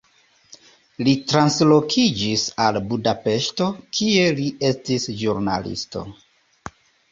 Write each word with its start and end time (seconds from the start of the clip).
Li 1.07 1.11
translokiĝis 1.31 2.45
al 2.65 2.81
Budapeŝto, 2.93 3.69
kie 3.99 4.27
li 4.41 4.49
estis 4.73 5.09
ĵurnalisto. 5.23 6.07